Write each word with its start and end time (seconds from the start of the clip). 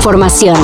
información. 0.00 0.56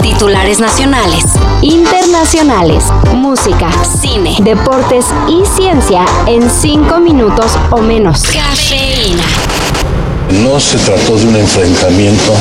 Titulares 0.00 0.60
nacionales, 0.60 1.24
internacionales, 1.62 2.84
música, 3.12 3.68
cine, 4.00 4.36
deportes 4.40 5.06
y 5.26 5.44
ciencia 5.44 6.04
en 6.28 6.48
cinco 6.48 7.00
minutos 7.00 7.58
o 7.72 7.78
menos. 7.78 8.22
Cafeína. 8.22 9.24
No 10.44 10.60
se 10.60 10.78
trató 10.78 11.16
de 11.16 11.26
un 11.26 11.36
enfrentamiento 11.36 12.32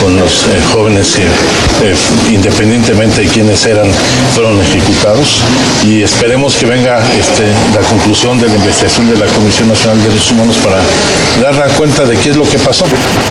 con 0.00 0.16
los 0.16 0.44
eh, 0.44 0.60
jóvenes 0.72 1.16
que, 1.16 1.22
eh, 1.22 1.94
independientemente 2.32 3.22
de 3.22 3.28
quiénes 3.28 3.64
eran, 3.66 3.88
fueron 4.34 4.60
ejecutados 4.60 5.40
y 5.86 6.02
esperemos 6.02 6.54
que 6.54 6.66
venga 6.66 6.98
este, 7.12 7.44
la 7.74 7.86
conclusión 7.88 8.40
de 8.40 8.48
la 8.48 8.54
investigación 8.54 9.10
de 9.10 9.18
la 9.18 9.26
Comisión 9.26 9.68
Nacional 9.68 9.98
de 9.98 10.08
Derechos 10.08 10.32
Humanos 10.32 10.56
para 10.58 11.52
dar 11.52 11.70
cuenta 11.72 12.04
de 12.04 12.16
qué 12.16 12.30
es 12.30 12.36
lo 12.36 12.48
que 12.48 12.58
pasó. 12.58 12.84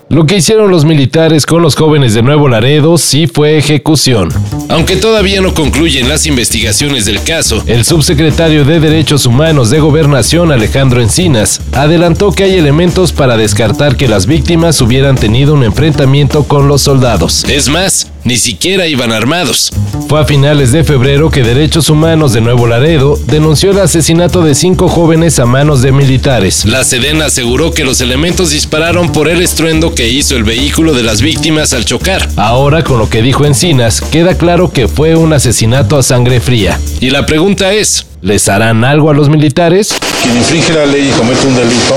Lo 0.09 0.25
que 0.25 0.37
hicieron 0.37 0.71
los 0.71 0.85
militares 0.85 1.45
con 1.45 1.61
los 1.61 1.75
jóvenes 1.75 2.15
de 2.15 2.23
Nuevo 2.23 2.47
Laredo 2.47 2.97
sí 2.97 3.27
fue 3.27 3.57
ejecución. 3.57 4.29
Aunque 4.67 4.95
todavía 4.95 5.39
no 5.39 5.53
concluyen 5.53 6.09
las 6.09 6.25
investigaciones 6.25 7.05
del 7.05 7.21
caso, 7.21 7.63
el 7.67 7.85
subsecretario 7.85 8.65
de 8.65 8.79
Derechos 8.79 9.27
Humanos 9.27 9.69
de 9.69 9.79
Gobernación 9.79 10.51
Alejandro 10.51 11.01
Encinas 11.01 11.61
adelantó 11.73 12.31
que 12.31 12.45
hay 12.45 12.55
elementos 12.55 13.11
para 13.11 13.37
descartar 13.37 13.97
que 13.97 14.07
las 14.07 14.25
víctimas 14.25 14.81
hubieran 14.81 15.15
tenido 15.15 15.53
un 15.53 15.63
enfrentamiento 15.63 16.43
con 16.43 16.58
los 16.65 16.81
soldados. 16.81 17.43
Es 17.45 17.69
más, 17.69 18.07
ni 18.23 18.37
siquiera 18.37 18.87
iban 18.87 19.11
armados. 19.11 19.71
Fue 20.07 20.19
a 20.19 20.25
finales 20.25 20.71
de 20.71 20.83
febrero 20.83 21.29
que 21.29 21.43
Derechos 21.43 21.89
Humanos 21.89 22.33
de 22.33 22.41
Nuevo 22.41 22.67
Laredo 22.67 23.17
denunció 23.27 23.71
el 23.71 23.79
asesinato 23.79 24.41
de 24.41 24.55
cinco 24.55 24.87
jóvenes 24.87 25.39
a 25.39 25.45
manos 25.45 25.81
de 25.81 25.91
militares. 25.91 26.65
La 26.65 26.83
Sedena 26.83 27.25
aseguró 27.25 27.71
que 27.71 27.83
los 27.83 28.01
elementos 28.01 28.51
dispararon 28.51 29.11
por 29.11 29.27
el 29.27 29.41
estruendo 29.41 29.93
que 29.93 30.09
hizo 30.09 30.35
el 30.35 30.43
vehículo 30.43 30.93
de 30.93 31.03
las 31.03 31.21
víctimas 31.21 31.73
al 31.73 31.85
chocar. 31.85 32.27
Ahora, 32.35 32.83
con 32.83 32.99
lo 32.99 33.09
que 33.09 33.21
dijo 33.21 33.45
Encinas, 33.45 34.01
queda 34.01 34.37
claro 34.37 34.71
que 34.71 34.87
fue 34.87 35.15
un 35.15 35.33
asesinato 35.33 35.97
a 35.97 36.03
sangre 36.03 36.39
fría. 36.39 36.79
Y 36.99 37.11
la 37.11 37.25
pregunta 37.25 37.73
es, 37.73 38.05
¿Les 38.21 38.49
harán 38.49 38.83
algo 38.83 39.09
a 39.09 39.13
los 39.13 39.29
militares? 39.29 39.95
Quien 40.21 40.35
infringe 40.35 40.73
la 40.73 40.85
ley 40.85 41.07
y 41.07 41.11
comete 41.17 41.47
un 41.47 41.55
delito, 41.55 41.95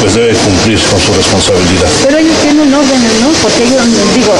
pues 0.00 0.14
debe 0.14 0.32
cumplir 0.34 0.78
con 0.78 1.00
su 1.00 1.12
responsabilidad. 1.12 1.88
Pero 2.04 2.16
ellos 2.16 2.36
tienen 2.42 2.72
orden, 2.72 3.00
¿no? 3.20 3.28
Porque 3.42 3.64
yo 3.68 3.82
digo, 4.14 4.34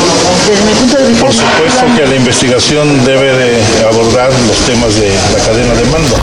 desde 0.47 0.65
mi 0.65 0.73
punto 0.79 0.97
de 0.97 1.09
vista... 1.09 1.25
Por 1.25 1.35
supuesto 1.35 1.87
que 1.97 2.07
la 2.07 2.15
investigación 2.15 3.05
debe 3.05 3.33
de 3.37 3.85
abordar 3.91 4.31
los 4.47 4.57
temas 4.59 4.95
de 4.95 5.09
la 5.09 5.45
cadena 5.45 5.75
de 5.75 5.85
mando 5.87 6.17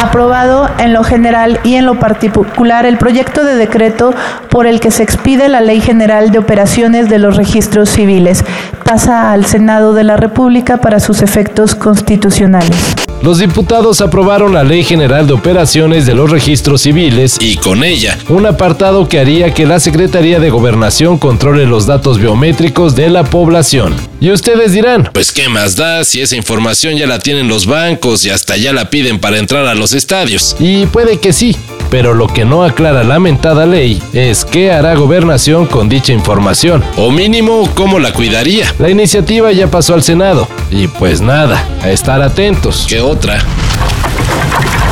aprobado 0.00 0.70
en 0.78 0.92
lo 0.92 1.02
general 1.02 1.58
y 1.64 1.74
en 1.74 1.84
lo 1.84 1.98
particular 1.98 2.86
el 2.86 2.98
proyecto 2.98 3.42
de 3.42 3.56
decreto 3.56 4.14
por 4.48 4.68
el 4.68 4.78
que 4.78 4.92
se 4.92 5.02
expide 5.02 5.48
la 5.48 5.60
Ley 5.60 5.80
General 5.80 6.30
de 6.30 6.38
Operaciones 6.38 7.08
de 7.08 7.18
los 7.18 7.36
Registros 7.36 7.90
Civiles. 7.90 8.44
Pasa 8.84 9.32
al 9.32 9.44
Senado 9.44 9.94
de 9.94 10.04
la 10.04 10.16
República 10.16 10.76
para 10.76 11.00
sus 11.00 11.20
efectos 11.20 11.74
constitucionales 11.74 13.07
los 13.22 13.38
diputados 13.38 14.00
aprobaron 14.00 14.54
la 14.54 14.64
Ley 14.64 14.84
General 14.84 15.26
de 15.26 15.32
Operaciones 15.32 16.06
de 16.06 16.14
los 16.14 16.30
Registros 16.30 16.82
Civiles 16.82 17.38
y 17.40 17.56
con 17.56 17.84
ella 17.84 18.18
un 18.28 18.46
apartado 18.46 19.08
que 19.08 19.18
haría 19.18 19.52
que 19.52 19.66
la 19.66 19.80
Secretaría 19.80 20.40
de 20.40 20.50
Gobernación 20.50 21.18
controle 21.18 21.66
los 21.66 21.86
datos 21.86 22.18
biométricos 22.18 22.94
de 22.94 23.10
la 23.10 23.24
población. 23.24 23.94
Y 24.20 24.30
ustedes 24.30 24.72
dirán, 24.72 25.10
pues 25.12 25.32
qué 25.32 25.48
más 25.48 25.76
da 25.76 26.04
si 26.04 26.20
esa 26.20 26.36
información 26.36 26.96
ya 26.96 27.06
la 27.06 27.18
tienen 27.18 27.48
los 27.48 27.66
bancos 27.66 28.24
y 28.24 28.30
hasta 28.30 28.56
ya 28.56 28.72
la 28.72 28.90
piden 28.90 29.18
para 29.18 29.38
entrar 29.38 29.66
a 29.66 29.74
los 29.74 29.92
estadios. 29.92 30.56
Y 30.58 30.86
puede 30.86 31.18
que 31.18 31.32
sí, 31.32 31.56
pero 31.90 32.14
lo 32.14 32.26
que 32.26 32.44
no 32.44 32.64
aclara 32.64 33.04
la 33.04 33.18
mentada 33.18 33.66
ley 33.66 34.02
es 34.12 34.44
qué 34.44 34.70
hará 34.72 34.94
gobernación 34.94 35.66
con 35.66 35.88
dicha 35.88 36.12
información, 36.12 36.84
o 36.96 37.10
mínimo 37.10 37.68
cómo 37.74 37.98
la 37.98 38.12
cuidaría. 38.12 38.74
La 38.78 38.90
iniciativa 38.90 39.52
ya 39.52 39.70
pasó 39.70 39.94
al 39.94 40.02
Senado, 40.02 40.48
y 40.70 40.86
pues 40.88 41.20
nada, 41.20 41.64
a 41.82 41.90
estar 41.90 42.22
atentos. 42.22 42.86
¿Qué 42.88 43.00
otra? 43.08 43.38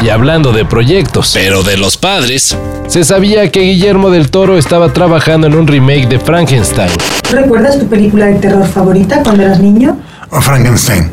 Y 0.02 0.08
hablando 0.08 0.52
de 0.52 0.64
proyectos, 0.64 1.32
pero 1.34 1.62
de 1.62 1.76
los 1.76 1.96
padres, 1.96 2.56
se 2.86 3.04
sabía 3.04 3.50
que 3.50 3.60
Guillermo 3.60 4.10
del 4.10 4.30
Toro 4.30 4.56
estaba 4.56 4.92
trabajando 4.92 5.46
en 5.46 5.54
un 5.54 5.66
remake 5.66 6.06
de 6.06 6.18
Frankenstein. 6.18 6.90
¿Recuerdas 7.30 7.78
tu 7.78 7.86
película 7.86 8.26
de 8.26 8.34
terror 8.34 8.66
favorita 8.66 9.22
cuando 9.22 9.42
eras 9.42 9.60
niño? 9.60 9.98
Frankenstein, 10.40 11.10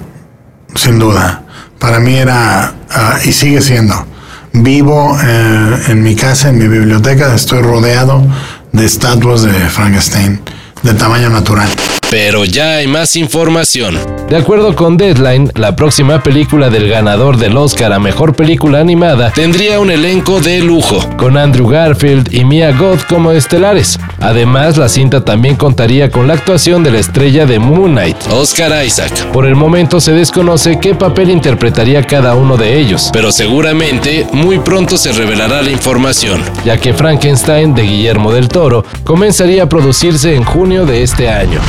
sin 0.76 1.00
duda. 1.00 1.44
Para 1.80 2.00
mí 2.00 2.16
era, 2.16 2.74
ah, 2.90 3.18
y 3.24 3.32
sigue 3.32 3.62
siendo, 3.62 4.06
Vivo 4.54 5.18
eh, 5.24 5.78
en 5.88 6.04
mi 6.04 6.16
casa, 6.16 6.50
en 6.50 6.60
mi 6.60 6.68
biblioteca, 6.68 7.34
estoy 7.34 7.62
rodeado 7.64 8.24
de 8.72 8.86
estatuas 8.86 9.42
de 9.42 9.54
Frankenstein 9.54 10.40
de 10.84 10.94
tamaño 10.94 11.30
natural. 11.30 11.68
Pero 12.14 12.46
ya 12.46 12.76
hay 12.76 12.86
más 12.86 13.16
información. 13.16 13.98
De 14.30 14.38
acuerdo 14.38 14.76
con 14.76 14.98
Deadline, 14.98 15.52
la 15.56 15.76
próxima 15.76 16.22
película 16.22 16.70
del 16.70 16.88
ganador 16.88 17.38
del 17.38 17.58
Oscar 17.58 17.92
a 17.92 17.98
Mejor 17.98 18.36
Película 18.36 18.80
Animada 18.80 19.32
tendría 19.32 19.80
un 19.80 19.90
elenco 19.90 20.40
de 20.40 20.60
lujo, 20.60 21.00
con 21.18 21.38
Andrew 21.38 21.68
Garfield 21.68 22.32
y 22.32 22.46
Mia 22.46 22.72
Goth 22.72 23.08
como 23.08 23.32
estelares. 23.32 24.00
Además, 24.20 24.78
la 24.78 24.90
cinta 24.90 25.26
también 25.26 25.56
contaría 25.56 26.12
con 26.12 26.28
la 26.28 26.36
actuación 26.36 26.84
de 26.84 26.92
la 26.92 27.00
estrella 27.00 27.48
de 27.48 27.58
Moon 27.58 27.94
Knight, 27.94 28.18
Oscar 28.30 28.86
Isaac. 28.86 29.32
Por 29.32 29.48
el 29.48 29.56
momento 29.56 30.00
se 30.00 30.12
desconoce 30.12 30.80
qué 30.80 30.94
papel 30.94 31.32
interpretaría 31.32 32.06
cada 32.06 32.36
uno 32.36 32.58
de 32.58 32.80
ellos, 32.80 33.10
pero 33.12 33.32
seguramente 33.32 34.28
muy 34.34 34.60
pronto 34.60 34.98
se 34.98 35.14
revelará 35.14 35.64
la 35.64 35.72
información, 35.72 36.44
ya 36.64 36.78
que 36.78 36.94
Frankenstein 36.94 37.74
de 37.74 37.82
Guillermo 37.82 38.32
del 38.32 38.50
Toro 38.50 38.86
comenzaría 39.04 39.64
a 39.64 39.70
producirse 39.70 40.36
en 40.36 40.44
junio 40.44 40.86
de 40.86 41.02
este 41.02 41.28
año. 41.28 41.60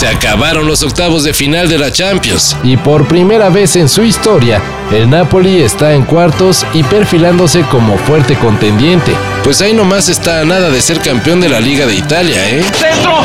Se 0.00 0.08
acabaron 0.08 0.66
los 0.66 0.82
octavos 0.82 1.24
de 1.24 1.34
final 1.34 1.68
de 1.68 1.76
la 1.76 1.92
Champions 1.92 2.56
y 2.62 2.78
por 2.78 3.06
primera 3.06 3.50
vez 3.50 3.76
en 3.76 3.86
su 3.86 4.02
historia, 4.02 4.62
el 4.90 5.10
Napoli 5.10 5.60
está 5.60 5.92
en 5.92 6.04
cuartos 6.04 6.64
y 6.72 6.82
perfilándose 6.82 7.60
como 7.64 7.98
fuerte 7.98 8.34
contendiente. 8.36 9.12
Pues 9.44 9.60
ahí 9.60 9.74
nomás 9.74 10.08
está 10.08 10.42
nada 10.46 10.70
de 10.70 10.80
ser 10.80 11.00
campeón 11.00 11.42
de 11.42 11.50
la 11.50 11.60
Liga 11.60 11.84
de 11.84 11.96
Italia, 11.96 12.48
¿eh? 12.48 12.64
¡Centro! 12.72 13.18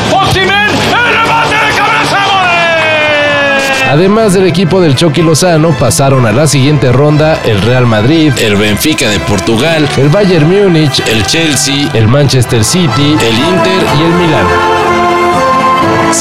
Además 3.90 4.34
del 4.34 4.46
equipo 4.46 4.82
del 4.82 4.98
Chucky 4.98 5.22
Lozano, 5.22 5.78
pasaron 5.78 6.26
a 6.26 6.34
la 6.34 6.46
siguiente 6.46 6.92
ronda 6.92 7.40
el 7.46 7.62
Real 7.62 7.86
Madrid, 7.86 8.34
el 8.42 8.58
Benfica 8.58 9.10
de 9.10 9.22
Portugal, 9.22 9.88
el 9.96 10.10
Bayern 10.10 10.50
Múnich, 10.50 11.02
el 11.08 11.26
Chelsea, 11.26 11.90
el 11.94 12.10
Manchester 12.10 12.66
City, 12.66 13.16
el 13.22 13.36
Inter 13.38 13.86
y 13.98 14.04
el 14.04 14.12
Milan 14.16 14.46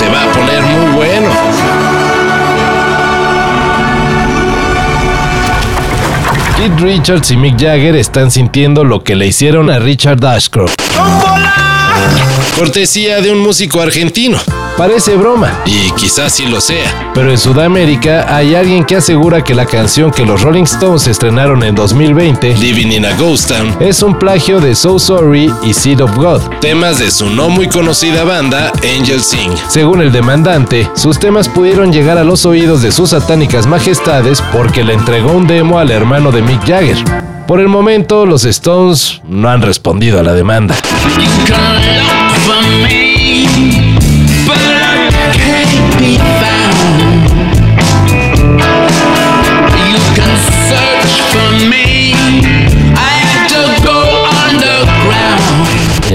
se 0.04 0.10
va 0.10 0.22
a 0.22 0.32
poner 0.32 0.62
muy 0.62 0.96
bueno. 0.96 1.28
Keith 6.56 6.80
Richards 6.80 7.30
y 7.30 7.36
Mick 7.36 7.58
Jagger 7.58 7.96
están 7.96 8.30
sintiendo 8.30 8.84
lo 8.84 9.02
que 9.02 9.14
le 9.16 9.26
hicieron 9.26 9.70
a 9.70 9.78
Richard 9.78 10.24
Ashcroft. 10.24 10.74
Cortesía 12.56 13.20
de 13.20 13.32
un 13.32 13.38
músico 13.38 13.80
argentino. 13.80 14.38
Parece 14.76 15.14
broma, 15.14 15.62
y 15.66 15.92
quizás 15.92 16.32
sí 16.32 16.46
lo 16.46 16.60
sea, 16.60 17.12
pero 17.14 17.30
en 17.30 17.38
Sudamérica 17.38 18.26
hay 18.34 18.56
alguien 18.56 18.84
que 18.84 18.96
asegura 18.96 19.44
que 19.44 19.54
la 19.54 19.66
canción 19.66 20.10
que 20.10 20.26
los 20.26 20.42
Rolling 20.42 20.64
Stones 20.64 21.06
estrenaron 21.06 21.62
en 21.62 21.76
2020, 21.76 22.56
Living 22.56 22.88
in 22.88 23.06
a 23.06 23.16
Ghost 23.16 23.50
Town, 23.50 23.72
es 23.78 24.02
un 24.02 24.18
plagio 24.18 24.58
de 24.58 24.74
So 24.74 24.98
Sorry 24.98 25.48
y 25.62 25.72
Seed 25.72 26.02
of 26.02 26.16
God, 26.16 26.40
temas 26.60 26.98
de 26.98 27.12
su 27.12 27.30
no 27.30 27.50
muy 27.50 27.68
conocida 27.68 28.24
banda 28.24 28.72
Angel 28.98 29.22
Sing. 29.22 29.52
Según 29.68 30.02
el 30.02 30.10
demandante, 30.10 30.90
sus 30.96 31.20
temas 31.20 31.48
pudieron 31.48 31.92
llegar 31.92 32.18
a 32.18 32.24
los 32.24 32.44
oídos 32.44 32.82
de 32.82 32.90
sus 32.90 33.10
satánicas 33.10 33.68
majestades 33.68 34.42
porque 34.52 34.82
le 34.82 34.94
entregó 34.94 35.30
un 35.30 35.46
demo 35.46 35.78
al 35.78 35.92
hermano 35.92 36.32
de 36.32 36.42
Mick 36.42 36.66
Jagger. 36.66 36.98
Por 37.46 37.60
el 37.60 37.68
momento, 37.68 38.26
los 38.26 38.44
Stones 38.44 39.20
no 39.28 39.48
han 39.48 39.62
respondido 39.62 40.18
a 40.18 40.24
la 40.24 40.32
demanda. 40.32 40.74